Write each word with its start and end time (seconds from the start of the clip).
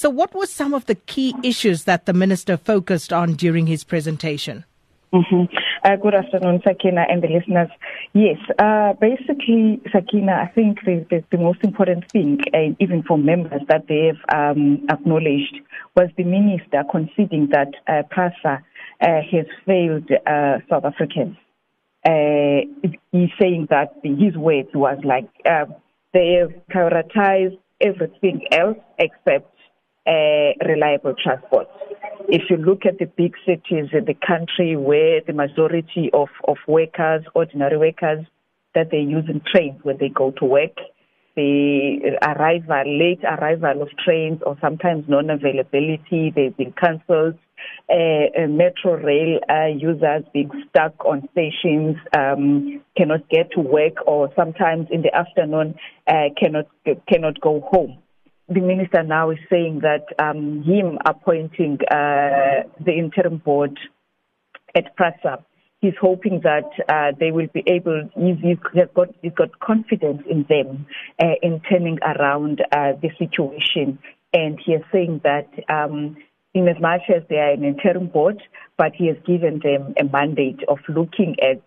So, 0.00 0.08
what 0.08 0.34
were 0.34 0.46
some 0.46 0.72
of 0.72 0.86
the 0.86 0.94
key 0.94 1.34
issues 1.42 1.84
that 1.84 2.06
the 2.06 2.14
minister 2.14 2.56
focused 2.56 3.12
on 3.12 3.34
during 3.34 3.66
his 3.66 3.84
presentation? 3.84 4.64
Mm-hmm. 5.12 5.54
Uh, 5.84 5.96
good 5.96 6.14
afternoon, 6.14 6.62
Sakina, 6.66 7.04
and 7.06 7.22
the 7.22 7.28
listeners. 7.28 7.68
Yes, 8.14 8.38
uh, 8.58 8.94
basically, 8.94 9.78
Sakina, 9.92 10.32
I 10.32 10.46
think 10.54 10.78
the, 10.86 11.04
the, 11.10 11.22
the 11.30 11.36
most 11.36 11.62
important 11.62 12.10
thing, 12.10 12.38
uh, 12.54 12.74
even 12.80 13.02
for 13.02 13.18
members 13.18 13.60
that 13.68 13.88
they've 13.88 14.16
um, 14.34 14.86
acknowledged, 14.88 15.60
was 15.94 16.08
the 16.16 16.24
minister 16.24 16.82
conceding 16.90 17.50
that 17.50 17.74
uh, 17.86 18.00
uh, 18.16 18.56
has 19.02 19.46
failed 19.66 20.08
uh, 20.26 20.60
South 20.70 20.86
Africans. 20.86 21.36
Uh, 22.06 22.64
he's 23.12 23.28
saying 23.38 23.66
that 23.68 23.92
his 24.02 24.34
words 24.34 24.70
was 24.72 24.98
like 25.04 25.28
they 26.14 26.38
have 26.40 26.54
prioritized 26.74 27.58
everything 27.82 28.46
else 28.50 28.78
except 28.98 29.59
uh, 30.06 30.52
reliable 30.66 31.14
transport. 31.22 31.68
If 32.28 32.42
you 32.48 32.56
look 32.56 32.86
at 32.86 32.98
the 32.98 33.06
big 33.06 33.34
cities 33.44 33.90
in 33.92 34.04
the 34.06 34.14
country 34.14 34.76
where 34.76 35.20
the 35.26 35.32
majority 35.32 36.10
of, 36.12 36.28
of 36.46 36.56
workers, 36.66 37.24
ordinary 37.34 37.76
workers, 37.76 38.24
that 38.74 38.90
they 38.90 38.98
use 38.98 39.24
in 39.28 39.40
trains 39.52 39.80
when 39.82 39.98
they 39.98 40.08
go 40.08 40.30
to 40.38 40.44
work, 40.44 40.76
the 41.36 42.18
arrival, 42.22 42.82
late 42.86 43.22
arrival 43.24 43.82
of 43.82 43.88
trains 44.04 44.40
or 44.44 44.56
sometimes 44.60 45.04
non-availability, 45.08 46.32
they've 46.34 46.56
been 46.56 46.72
cancelled. 46.72 47.38
Uh, 47.90 48.42
uh, 48.42 48.46
metro 48.48 48.94
rail 48.94 49.38
uh, 49.50 49.66
users 49.66 50.24
being 50.32 50.50
stuck 50.70 50.94
on 51.04 51.28
stations, 51.32 51.96
um, 52.16 52.82
cannot 52.96 53.28
get 53.28 53.50
to 53.52 53.60
work, 53.60 53.94
or 54.06 54.30
sometimes 54.34 54.86
in 54.90 55.02
the 55.02 55.14
afternoon 55.14 55.74
uh, 56.06 56.30
cannot 56.38 56.66
cannot 57.06 57.38
go 57.40 57.60
home 57.70 57.98
the 58.50 58.60
minister 58.60 59.02
now 59.04 59.30
is 59.30 59.38
saying 59.48 59.80
that 59.80 60.06
um, 60.18 60.62
him 60.64 60.98
appointing 61.06 61.78
uh, 61.90 62.66
the 62.84 62.92
interim 62.92 63.38
board 63.38 63.78
at 64.74 64.96
PRASA, 64.96 65.44
he's 65.80 65.94
hoping 66.00 66.40
that 66.42 66.68
uh, 66.88 67.16
they 67.18 67.30
will 67.30 67.46
be 67.54 67.62
able, 67.66 68.10
he's, 68.16 68.36
he's, 68.42 68.58
got, 68.94 69.08
he's 69.22 69.32
got 69.32 69.58
confidence 69.60 70.22
in 70.28 70.44
them 70.48 70.86
uh, 71.22 71.34
in 71.42 71.60
turning 71.70 71.98
around 72.02 72.60
uh, 72.72 72.92
the 73.00 73.10
situation. 73.18 74.00
And 74.32 74.58
he 74.64 74.72
is 74.72 74.82
saying 74.92 75.20
that 75.22 75.48
um, 75.68 76.16
in 76.52 76.66
as 76.68 76.80
much 76.80 77.02
as 77.08 77.22
they 77.28 77.36
are 77.36 77.52
an 77.52 77.64
interim 77.64 78.08
board, 78.08 78.42
but 78.76 78.92
he 78.94 79.06
has 79.06 79.16
given 79.24 79.60
them 79.62 79.94
a 79.96 80.04
mandate 80.04 80.60
of 80.66 80.78
looking 80.88 81.36
at 81.40 81.62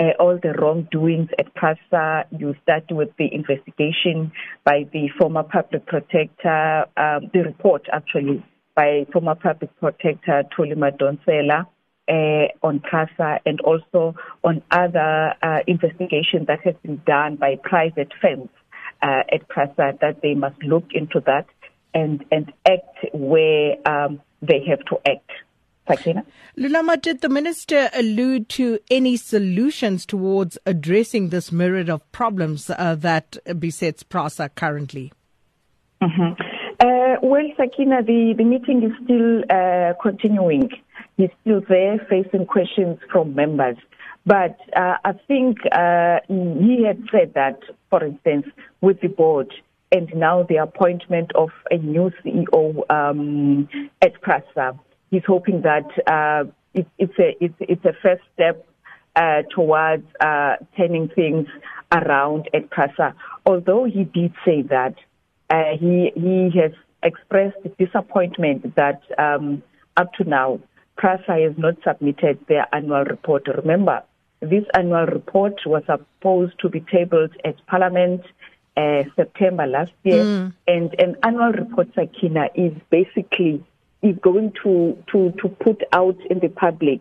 uh, 0.00 0.12
all 0.18 0.38
the 0.42 0.52
wrongdoings 0.54 1.28
at 1.38 1.54
PRASA. 1.54 2.24
You 2.36 2.54
start 2.62 2.84
with 2.90 3.10
the 3.18 3.32
investigation 3.32 4.32
by 4.64 4.88
the 4.92 5.08
former 5.18 5.42
public 5.42 5.86
protector, 5.86 6.86
um, 6.96 7.30
the 7.32 7.42
report 7.44 7.86
actually 7.92 8.44
by 8.74 9.06
former 9.12 9.34
public 9.34 9.78
protector 9.78 10.42
Thuli 10.56 10.74
Madonsela. 10.74 11.66
Uh, 12.08 12.48
on 12.66 12.80
PRASA 12.80 13.38
and 13.46 13.60
also 13.60 14.16
on 14.42 14.60
other 14.72 15.32
uh, 15.44 15.60
investigations 15.68 16.44
that 16.48 16.58
have 16.64 16.82
been 16.82 17.00
done 17.06 17.36
by 17.36 17.54
private 17.62 18.08
firms 18.20 18.48
uh, 19.00 19.22
at 19.32 19.46
PRASA 19.48 19.96
that 20.00 20.20
they 20.20 20.34
must 20.34 20.60
look 20.64 20.86
into 20.90 21.20
that 21.24 21.46
and, 21.94 22.24
and 22.32 22.52
act 22.66 22.96
where 23.12 23.76
um, 23.86 24.20
they 24.42 24.64
have 24.68 24.80
to 24.86 24.96
act. 25.06 25.29
Sakina. 25.90 26.24
Lulama, 26.56 27.00
did 27.00 27.20
the 27.20 27.28
minister 27.28 27.90
allude 27.94 28.48
to 28.50 28.78
any 28.90 29.16
solutions 29.16 30.06
towards 30.06 30.58
addressing 30.66 31.28
this 31.28 31.52
myriad 31.52 31.88
of 31.90 32.10
problems 32.12 32.70
uh, 32.70 32.94
that 32.96 33.36
besets 33.58 34.02
PRASA 34.02 34.50
currently? 34.50 35.12
Mm-hmm. 36.02 36.40
Uh, 36.80 37.16
well, 37.22 37.44
Sakina, 37.56 38.02
the, 38.02 38.34
the 38.36 38.44
meeting 38.44 38.82
is 38.82 38.92
still 39.04 39.42
uh, 39.50 39.92
continuing. 40.02 40.70
He's 41.16 41.30
still 41.42 41.60
there 41.68 41.98
facing 42.08 42.46
questions 42.46 42.98
from 43.12 43.34
members. 43.34 43.76
But 44.26 44.58
uh, 44.76 44.96
I 45.04 45.12
think 45.26 45.58
uh, 45.72 46.20
he 46.28 46.84
had 46.86 47.02
said 47.10 47.34
that, 47.34 47.60
for 47.88 48.04
instance, 48.04 48.46
with 48.80 49.00
the 49.00 49.08
board 49.08 49.52
and 49.92 50.08
now 50.14 50.44
the 50.44 50.56
appointment 50.56 51.32
of 51.34 51.50
a 51.70 51.78
new 51.78 52.10
CEO 52.24 52.90
um, 52.90 53.68
at 54.02 54.20
PRASA 54.20 54.78
he's 55.10 55.24
hoping 55.26 55.62
that 55.62 55.88
uh, 56.06 56.50
it, 56.74 56.86
it's 56.98 57.18
a 57.18 57.36
it's, 57.44 57.54
it's 57.60 57.84
a 57.84 57.92
first 58.02 58.22
step 58.34 58.66
uh, 59.16 59.42
towards 59.54 60.06
uh, 60.20 60.56
turning 60.76 61.08
things 61.08 61.46
around 61.92 62.48
at 62.54 62.70
PRASA. 62.70 63.14
Although 63.44 63.84
he 63.84 64.04
did 64.04 64.32
say 64.44 64.62
that 64.62 64.94
uh, 65.50 65.76
he 65.78 66.12
he 66.14 66.50
has 66.60 66.72
expressed 67.02 67.56
disappointment 67.78 68.74
that 68.76 69.02
um, 69.18 69.62
up 69.96 70.12
to 70.14 70.24
now 70.24 70.60
PRASA 70.96 71.32
has 71.32 71.58
not 71.58 71.74
submitted 71.86 72.38
their 72.48 72.66
annual 72.72 73.04
report. 73.04 73.48
Remember, 73.48 74.02
this 74.40 74.64
annual 74.74 75.06
report 75.06 75.54
was 75.66 75.82
supposed 75.86 76.58
to 76.60 76.68
be 76.68 76.80
tabled 76.80 77.32
at 77.44 77.54
Parliament. 77.66 78.22
Uh, 78.76 79.02
September 79.16 79.66
last 79.66 79.90
year, 80.04 80.22
mm. 80.22 80.54
and 80.68 80.94
an 81.00 81.16
annual 81.24 81.50
report, 81.50 81.88
Sakina, 81.94 82.46
is 82.54 82.72
basically 82.88 83.62
is 84.02 84.16
going 84.22 84.52
to, 84.62 84.96
to, 85.12 85.32
to 85.42 85.48
put 85.48 85.82
out 85.92 86.18
in 86.30 86.38
the 86.40 86.48
public 86.48 87.00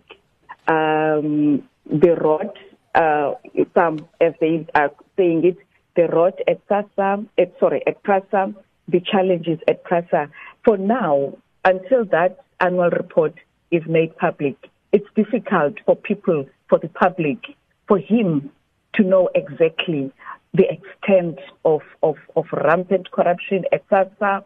um, 0.68 1.64
the 1.86 2.16
road, 2.16 2.52
uh, 2.94 3.34
some 3.74 4.08
as 4.22 4.34
they 4.40 4.68
are 4.76 4.92
saying 5.18 5.46
it, 5.46 5.58
the 5.96 6.08
road 6.08 6.34
at 6.48 6.66
PRASA, 6.68 7.26
at, 7.38 7.54
sorry, 7.60 7.82
at 7.88 8.02
PRASA, 8.04 8.54
the 8.88 9.00
challenges 9.00 9.60
at 9.68 9.84
PRASA. 9.84 10.30
For 10.64 10.78
now, 10.78 11.38
until 11.66 12.06
that 12.06 12.44
annual 12.60 12.90
report 12.90 13.34
is 13.72 13.84
made 13.88 14.16
public, 14.18 14.56
it's 14.92 15.08
difficult 15.16 15.76
for 15.86 15.96
people, 15.96 16.46
for 16.68 16.80
the 16.80 16.90
public, 16.90 17.40
for 17.88 17.98
him 17.98 18.52
to 18.96 19.04
know 19.04 19.30
exactly 19.34 20.12
the 20.54 20.66
extent 20.70 21.40
of, 21.66 21.82
of, 22.04 22.16
of 22.36 22.46
rampant 22.52 23.12
corruption 23.12 23.66
at 23.72 23.88
PRASA, 23.88 24.44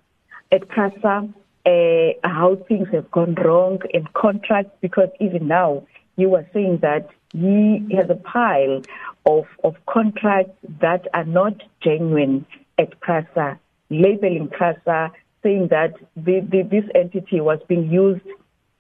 at 0.52 0.68
PRASA, 0.70 1.30
uh, 1.66 2.28
how 2.28 2.58
things 2.68 2.88
have 2.92 3.10
gone 3.12 3.36
wrong 3.36 3.80
in 3.94 4.08
contracts 4.14 4.76
because 4.82 5.10
even 5.20 5.48
now 5.48 5.84
you 6.18 6.30
were 6.30 6.46
saying 6.54 6.80
that 6.82 7.10
he 7.32 7.86
has 7.96 8.10
a 8.10 8.16
pile 8.16 8.82
of, 9.26 9.46
of 9.64 9.76
contracts 9.88 10.58
that 10.82 11.08
are 11.14 11.26
not 11.26 11.54
genuine 11.82 12.46
at 12.78 13.00
PRASA, 13.00 13.60
labeling 13.90 14.50
PRASA, 14.50 15.12
saying 15.42 15.70
that 15.70 15.94
the, 16.16 16.42
the, 16.42 16.64
this 16.64 16.86
entity 16.96 17.42
was 17.42 17.60
being 17.68 17.92
used 17.92 18.26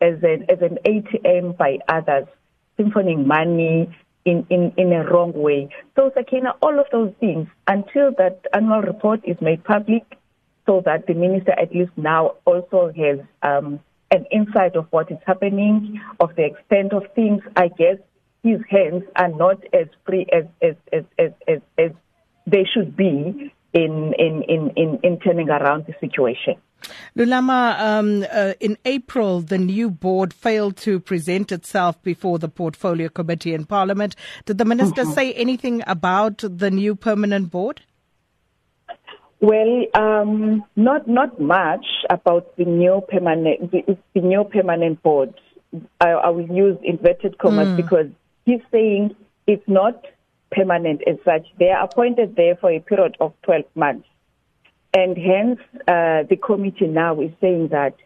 as 0.02 0.22
an, 0.22 0.46
as 0.50 0.62
an 0.62 0.78
ATM 0.86 1.58
by 1.58 1.80
others, 1.88 2.28
symphoning 2.78 3.28
money 3.28 3.90
in, 4.26 4.46
in, 4.50 4.74
in 4.78 4.94
a 4.94 5.06
wrong 5.10 5.34
way. 5.34 5.70
So, 5.96 6.12
Sakina, 6.14 6.56
all 6.62 6.80
of 6.80 6.86
those 6.92 7.14
things, 7.20 7.48
until 7.68 8.12
that 8.18 8.42
annual 8.54 8.82
report 8.82 9.22
is 9.26 9.38
made 9.42 9.64
public, 9.64 10.04
so 10.66 10.82
that 10.86 11.08
the 11.08 11.14
minister 11.14 11.52
at 11.52 11.74
least 11.74 11.92
now 11.98 12.36
also 12.46 12.92
has 12.96 13.20
um, 13.42 13.80
an 14.12 14.26
insight 14.32 14.76
of 14.76 14.88
what 14.92 15.12
is 15.12 15.18
happening, 15.26 16.02
of 16.20 16.36
the 16.36 16.46
extent 16.46 16.94
of 16.94 17.04
things. 17.16 17.42
I 17.56 17.68
guess 17.68 17.98
his 18.44 18.60
hands 18.70 19.04
are 19.16 19.30
not 19.30 19.64
as 19.74 19.88
free 20.06 20.26
as 20.32 20.46
as 20.62 20.76
as 20.92 21.04
as, 21.18 21.32
as, 21.48 21.62
as 21.78 21.92
they 22.46 22.66
should 22.74 22.96
be 22.96 23.52
in, 23.74 24.14
in, 24.18 24.44
in, 24.48 24.72
in, 24.76 25.00
in 25.02 25.20
turning 25.20 25.50
around 25.50 25.86
the 25.88 25.94
situation. 26.00 26.56
Lulama, 27.16 27.80
um, 27.80 28.26
uh, 28.32 28.54
in 28.60 28.78
April, 28.86 29.40
the 29.40 29.58
new 29.58 29.90
board 29.90 30.34
failed 30.34 30.76
to 30.78 31.00
present 31.00 31.52
itself 31.52 32.02
before 32.04 32.40
the 32.40 32.50
portfolio 32.50 33.08
committee 33.08 33.54
in 33.54 33.66
Parliament. 33.66 34.16
Did 34.46 34.58
the 34.58 34.66
minister 34.66 35.04
mm-hmm. 35.04 35.14
say 35.14 35.34
anything 35.34 35.82
about 35.88 36.44
the 36.46 36.70
new 36.70 36.96
permanent 36.96 37.50
board? 37.50 37.82
Well, 39.44 39.88
um, 39.94 40.64
not 40.78 41.06
not 41.06 41.38
much 41.38 41.86
about 42.10 42.56
the 42.56 42.64
new 42.64 43.02
permanent 43.10 43.72
the, 43.72 43.98
the 44.14 44.22
new 44.22 44.46
permanent 44.46 45.04
board. 45.04 45.34
I, 46.00 46.12
I, 46.12 46.30
will 46.30 46.48
use 46.48 46.78
inverted 46.82 47.40
commas 47.40 47.68
mm. 47.68 47.76
because 47.76 48.06
he's 48.46 48.62
saying 48.72 49.14
it's 49.46 49.68
not 49.68 50.02
permanent 50.50 51.02
as 51.06 51.18
such. 51.26 51.46
They 51.60 51.72
are 51.72 51.84
appointed 51.84 52.38
there 52.38 52.56
for 52.56 52.72
a 52.72 52.80
period 52.80 53.18
of 53.20 53.34
12 53.42 53.66
months, 53.76 54.08
and 54.94 55.18
hence 55.18 55.60
uh, 55.90 56.24
the 56.30 56.40
committee 56.42 56.88
now 56.88 57.20
is 57.20 57.32
saying 57.42 57.68
that 57.72 57.98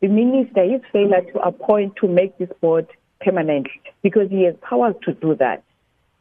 the 0.00 0.08
minister 0.08 0.62
is 0.62 0.80
failure 0.94 1.30
to 1.34 1.40
appoint 1.40 1.96
to 1.96 2.08
make 2.08 2.38
this 2.38 2.48
board 2.62 2.88
permanent 3.20 3.68
because 4.02 4.30
he 4.30 4.44
has 4.44 4.54
powers 4.62 4.94
to 5.02 5.12
do 5.12 5.34
that 5.34 5.62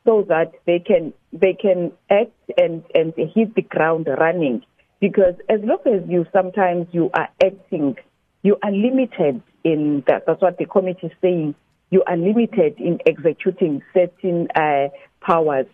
so 0.05 0.25
that 0.27 0.53
they 0.65 0.79
can 0.79 1.13
they 1.33 1.53
can 1.53 1.91
act 2.09 2.31
and 2.57 2.83
and 2.95 3.13
hit 3.15 3.55
the 3.55 3.61
ground 3.61 4.07
running. 4.07 4.63
Because 4.99 5.35
as 5.47 5.61
long 5.63 5.79
as 5.85 6.07
you 6.09 6.25
sometimes 6.33 6.87
you 6.91 7.09
are 7.13 7.29
acting 7.43 7.95
you 8.43 8.57
are 8.63 8.71
limited 8.71 9.41
in 9.63 10.03
that. 10.07 10.23
That's 10.25 10.41
what 10.41 10.57
the 10.57 10.65
committee 10.65 11.07
is 11.07 11.13
saying. 11.21 11.55
You 11.89 12.03
are 12.07 12.17
limited 12.17 12.79
in 12.79 12.99
executing 13.05 13.81
certain 13.93 14.47
uh, 14.55 14.89
powers. 15.21 15.65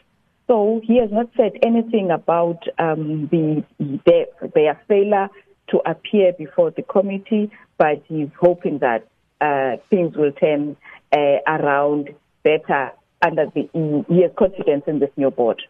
So 0.48 0.81
he 0.83 1.00
has 1.00 1.10
not 1.12 1.30
said 1.36 1.54
anything 1.63 2.12
about 2.12 2.63
um, 2.80 3.27
the, 3.31 3.63
the 3.80 4.25
their 4.54 4.81
failure 4.88 5.27
to 5.69 5.80
appear 5.86 6.33
before 6.38 6.72
the 6.72 6.83
committee, 6.83 7.51
but 7.77 8.04
he's 8.07 8.30
hoping 8.39 8.80
that 8.80 9.07
uh, 9.42 9.77
things 9.89 10.16
will 10.16 10.31
turn 10.31 10.77
uh, 11.12 11.38
around 11.48 12.10
better 12.44 12.92
under 13.22 13.46
the 13.54 13.70
he 14.08 14.22
has 14.22 14.32
confidence 14.38 14.84
in 14.88 15.00
this 15.00 15.12
new 15.18 15.32
board. 15.32 15.62